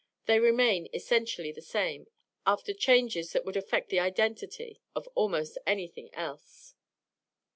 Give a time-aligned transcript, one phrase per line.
[0.25, 2.07] They remain essentially the same,
[2.43, 6.73] after changes that would affect the identity of almost anything else."